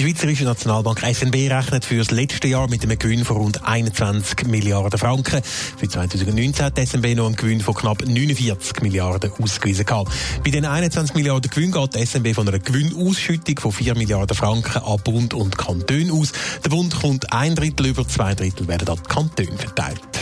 Die 0.00 0.06
Schweizerische 0.06 0.44
Nationalbank 0.44 1.00
SNB 1.00 1.50
rechnet 1.52 1.84
für 1.84 1.98
das 1.98 2.10
letzte 2.10 2.48
Jahr 2.48 2.70
mit 2.70 2.82
einem 2.82 2.98
Gewinn 2.98 3.22
von 3.22 3.36
rund 3.36 3.62
21 3.66 4.46
Milliarden 4.46 4.98
Franken. 4.98 5.42
Für 5.44 5.86
2019 5.90 6.64
hat 6.64 6.78
die 6.78 6.86
SNB 6.86 7.14
noch 7.16 7.26
einen 7.26 7.36
Gewinn 7.36 7.60
von 7.60 7.74
knapp 7.74 8.02
49 8.06 8.80
Milliarden 8.80 9.30
ausgewiesen. 9.38 9.84
Gehabt. 9.84 10.10
Bei 10.42 10.50
den 10.52 10.64
21 10.64 11.14
Milliarden 11.14 11.50
Gewinn 11.50 11.70
geht 11.70 11.94
die 11.94 12.06
SNB 12.06 12.34
von 12.34 12.48
einer 12.48 12.60
Gewinnausschüttung 12.60 13.58
von 13.58 13.72
4 13.72 13.94
Milliarden 13.94 14.34
Franken 14.34 14.78
an 14.78 15.00
Bund 15.04 15.34
und 15.34 15.58
Kanton 15.58 16.10
aus. 16.12 16.32
Der 16.64 16.70
Bund 16.70 16.98
kommt 16.98 17.30
ein 17.34 17.54
Drittel 17.54 17.88
über, 17.88 18.08
zwei 18.08 18.34
Drittel 18.34 18.68
werden 18.68 18.88
an 18.88 18.96
die 18.96 19.14
Kantone 19.14 19.58
verteilt. 19.58 20.19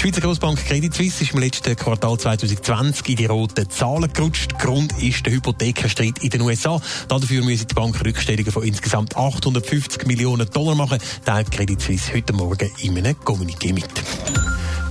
Die 0.00 0.06
Schweizer 0.06 0.22
Grossbank 0.22 0.64
Credit 0.64 0.94
Suisse 0.94 1.24
ist 1.24 1.34
im 1.34 1.40
letzten 1.40 1.76
Quartal 1.76 2.18
2020 2.18 3.06
in 3.10 3.16
die 3.16 3.26
roten 3.26 3.68
Zahlen 3.68 4.10
gerutscht. 4.10 4.58
Grund 4.58 4.94
ist 4.98 5.26
der 5.26 5.34
Hypothekenstreit 5.34 6.20
in 6.20 6.30
den 6.30 6.40
USA. 6.40 6.80
Dafür 7.08 7.44
müssen 7.44 7.66
die 7.68 7.74
Bank 7.74 8.02
Rückstellungen 8.02 8.50
von 8.50 8.62
insgesamt 8.62 9.14
850 9.14 10.06
Millionen 10.06 10.48
Dollar 10.48 10.74
machen, 10.74 11.00
teilt 11.26 11.50
Credit 11.50 11.78
Suisse 11.78 12.14
heute 12.14 12.32
Morgen 12.32 12.70
in 12.78 12.96
einem 12.96 13.14
Kommuniqué 13.16 13.74
mit. 13.74 13.90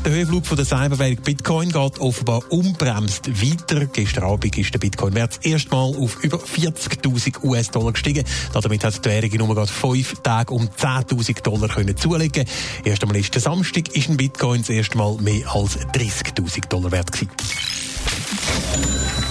Der 0.05 0.13
Höhenflug 0.13 0.45
von 0.45 0.55
der 0.55 0.65
Cyberwährung 0.65 1.17
Bitcoin 1.17 1.71
geht 1.71 1.99
offenbar 1.99 2.41
unbremst 2.49 3.27
weiter. 3.41 3.85
Gestern 3.85 4.23
Abend 4.23 4.57
ist 4.57 4.73
der 4.73 4.79
Bitcoin-Wert 4.79 5.45
erstmal 5.45 5.93
auf 5.95 6.23
über 6.23 6.37
40.000 6.37 7.43
US-Dollar 7.43 7.91
gestiegen. 7.91 8.23
Damit 8.53 8.83
hat 8.83 9.05
die 9.05 9.09
Währung 9.09 9.47
nur 9.47 9.55
gerade 9.55 9.71
fünf 9.71 10.21
Tage 10.21 10.53
um 10.53 10.69
10.000 10.69 11.41
Dollar 11.41 11.67
können 11.67 11.97
zulegen. 11.97 12.45
Erst 12.85 13.03
einmal 13.03 13.17
ist 13.17 13.33
Samstag 13.33 13.89
ist 13.89 14.09
ein 14.09 14.15
Bitcoin 14.15 14.61
das 14.61 14.69
erste 14.69 14.97
Mal 14.97 15.17
mehr 15.19 15.53
als 15.53 15.77
30.000 15.77 16.67
Dollar 16.69 16.91
wert 16.91 17.11
gewesen. 17.11 17.29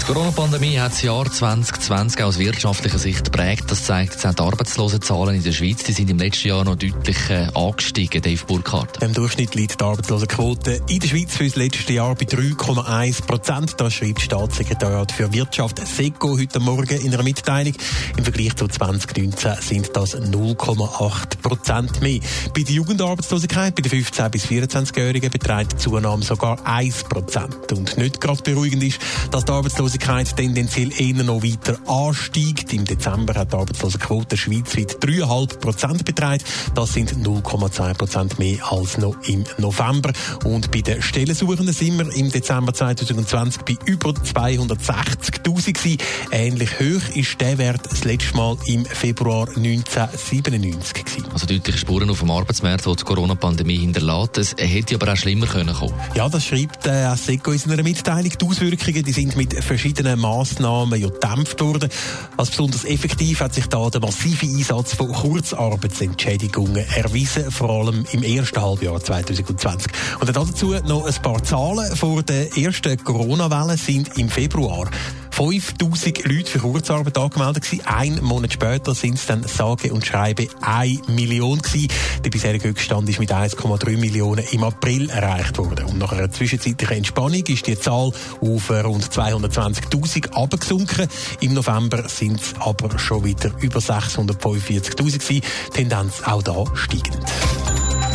Die 0.09 0.15
Corona-Pandemie 0.15 0.79
hat 0.79 0.93
das 0.93 1.03
Jahr 1.03 1.31
2020 1.31 2.23
aus 2.23 2.39
wirtschaftlicher 2.39 2.99
Sicht 2.99 3.25
geprägt. 3.25 3.65
Das 3.69 3.85
zeigt 3.85 4.15
jetzt 4.15 4.25
auch 4.25 4.33
die 4.33 4.43
Arbeitslosenzahlen 4.43 5.35
in 5.35 5.43
der 5.43 5.53
Schweiz. 5.53 5.85
Die 5.85 5.93
sind 5.93 6.09
im 6.09 6.17
letzten 6.17 6.49
Jahr 6.49 6.65
noch 6.65 6.77
deutlich 6.77 7.29
äh, 7.29 7.49
angestiegen, 7.55 8.23
Dave 8.23 8.43
Burkhardt. 8.47 9.03
Im 9.03 9.13
Durchschnitt 9.13 9.55
liegt 9.55 9.79
die 9.79 9.85
Arbeitslosenquote 9.85 10.81
in 10.89 11.01
der 11.01 11.09
Schweiz 11.09 11.37
für 11.37 11.45
das 11.45 11.57
letzte 11.57 11.93
Jahr 11.93 12.15
bei 12.15 12.25
3,1 12.25 13.27
Prozent. 13.27 13.75
Das 13.77 13.93
schreibt 13.93 14.23
Staatssekretariat 14.23 15.13
für 15.13 15.31
Wirtschaft 15.31 15.87
SECO 15.87 16.39
heute 16.39 16.59
Morgen 16.59 16.99
in 17.03 17.13
einer 17.13 17.23
Mitteilung. 17.23 17.75
Im 18.17 18.25
Vergleich 18.25 18.57
zu 18.57 18.67
2019 18.67 19.57
sind 19.61 19.91
das 19.95 20.17
0,8 20.17 21.43
Prozent 21.43 22.01
mehr. 22.01 22.21
Bei 22.57 22.63
der 22.63 22.75
Jugendarbeitslosigkeit 22.77 23.75
bei 23.75 23.83
den 23.83 23.93
15- 24.03 24.31
bis 24.31 24.47
24-Jährigen 24.47 25.31
beträgt 25.31 25.73
die 25.73 25.77
Zunahme 25.77 26.25
sogar 26.25 26.67
1 26.67 27.05
Prozent. 27.05 27.73
Und 27.73 27.99
nicht 27.99 28.23
gerade 28.23 28.43
beruhigend 28.43 28.85
ist, 28.85 29.01
dass 29.31 29.45
die 29.45 29.53
Arbeitslosigkeit 29.53 29.98
tendenziell 29.99 30.91
eher 30.99 31.25
noch 31.25 31.43
weiter 31.43 31.79
ansteigt. 31.87 32.73
Im 32.73 32.85
Dezember 32.85 33.35
hat 33.35 33.53
die 33.53 33.57
Arbeitslosenquote 33.57 34.37
schweizweit 34.37 34.97
3,5 35.03 35.59
Prozent 35.59 36.05
beträgt. 36.05 36.45
Das 36.75 36.93
sind 36.95 37.13
0,2 37.13 37.95
Prozent 37.95 38.39
mehr 38.39 38.73
als 38.73 38.99
noch 38.99 39.17
im 39.27 39.45
November. 39.59 40.13
Und 40.45 40.71
bei 40.71 40.81
den 40.81 41.03
Stellensuchenden 41.03 41.75
sind 41.75 41.99
wir 41.99 42.15
im 42.15 42.31
Dezember 42.31 42.73
2020 42.73 43.63
bei 43.63 43.77
über 43.87 44.11
260.000 44.11 45.28
gewesen. 45.55 45.99
Ähnlich 46.31 46.71
hoch 46.79 47.17
ist 47.17 47.41
der 47.41 47.59
Wert 47.59 47.83
das 47.91 48.05
letzte 48.05 48.37
Mal 48.37 48.57
im 48.67 48.85
Februar 48.85 49.49
1997 49.49 51.05
gewesen. 51.05 51.25
Also 51.33 51.47
deutliche 51.47 51.79
Spuren 51.79 52.11
auf 52.11 52.21
dem 52.21 52.31
Arbeitsmarkt, 52.31 52.87
die 52.87 52.97
die 52.97 53.05
Corona-Pandemie 53.05 53.79
hinterlässt. 53.79 54.39
Es 54.39 54.55
hätte 54.59 54.95
aber 54.95 55.13
auch 55.13 55.17
schlimmer 55.17 55.47
können 55.47 55.75
kommen. 55.75 55.95
Ja, 56.15 56.29
das 56.29 56.45
schreibt 56.45 56.87
äh, 56.87 56.91
ASECO 56.91 57.53
in 57.53 57.71
einer 57.71 57.83
Mitteilung. 57.83 58.33
Die 58.41 58.45
Auswirkungen 58.45 59.03
die 59.03 59.13
sind 59.13 59.37
mit 59.37 59.55
verschiedenen 59.63 60.21
Massnahmen 60.21 61.01
ja 61.01 61.09
gedämpft 61.09 61.61
worden. 61.61 61.89
Als 62.37 62.51
besonders 62.51 62.85
effektiv 62.85 63.41
hat 63.41 63.55
sich 63.55 63.67
da 63.67 63.89
der 63.91 64.01
massive 64.01 64.47
Einsatz 64.47 64.95
von 64.95 65.13
Kurzarbeitsentschädigungen 65.13 66.85
erwiesen, 66.95 67.51
vor 67.51 67.71
allem 67.71 68.05
im 68.13 68.23
ersten 68.23 68.61
Halbjahr 68.61 69.01
2020. 69.03 69.91
Und 70.21 70.35
dazu 70.35 70.75
noch 70.87 71.07
ein 71.07 71.23
paar 71.23 71.43
Zahlen. 71.43 71.95
Vor 71.97 72.23
der 72.23 72.57
ersten 72.57 72.97
Corona-Welle 73.03 73.77
sind 73.77 74.17
im 74.19 74.29
Februar 74.29 74.91
5000 75.39 76.25
Leute 76.25 76.51
für 76.51 76.59
Kurzarbeit 76.59 77.17
angemeldet 77.17 77.63
gewesen. 77.63 77.87
Ein 77.87 78.19
Monat 78.25 78.55
später 78.55 78.93
sind 78.93 79.15
es 79.15 79.27
dann 79.27 79.45
sage 79.45 79.93
und 79.93 80.05
schreibe 80.05 80.49
1 80.63 81.07
Million 81.07 81.63
gewesen. 81.63 81.87
Der 82.25 82.31
bisherige 82.31 82.71
Höchststand 82.71 83.09
ist 83.09 83.21
mit 83.21 83.33
1,3 83.33 83.99
Millionen 83.99 84.45
im 84.51 84.65
April 84.65 85.09
erreicht 85.11 85.57
worden. 85.59 85.85
Und 85.85 85.99
nach 85.99 86.11
einer 86.11 86.29
zwischenzeitlichen 86.29 86.97
Entspannung 86.97 87.45
ist 87.47 87.69
die 87.69 87.79
Zahl 87.79 88.11
auf 88.41 88.71
rund 88.71 89.05
220.000 89.05 90.33
abgesunken. 90.33 91.07
Im 91.39 91.55
November 91.55 92.09
sind 92.09 92.41
es 92.41 92.55
aber 92.59 92.99
schon 92.99 93.23
wieder 93.23 93.53
über 93.61 93.79
645.000 93.79 94.97
gewesen. 94.97 95.43
Tendenz 95.73 96.21
auch 96.25 96.43
da 96.43 96.65
steigend. 96.75 97.25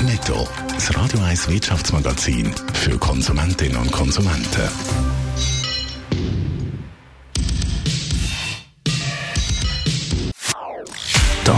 Netto. 0.02 0.46
Das 0.76 0.94
Radio 0.94 1.22
1 1.22 1.48
Wirtschaftsmagazin 1.48 2.54
für 2.74 2.98
Konsumentinnen 2.98 3.78
und 3.78 3.94
Konsumenten. 3.94 5.13